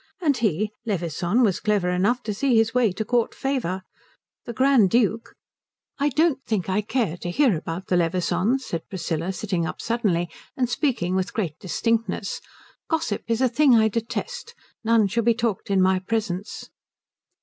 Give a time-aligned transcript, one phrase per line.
[0.19, 3.83] And he, Levisohn, was clever enough to see his way to Court favour.
[4.45, 5.35] The Grand Duke"
[5.99, 10.27] "I don't think I care to hear about the Levisohns," said Priscilla, sitting up suddenly
[10.57, 12.41] and speaking with great distinctness.
[12.89, 14.55] "Gossip is a thing I detest.
[14.83, 16.71] None shall be talked in my presence."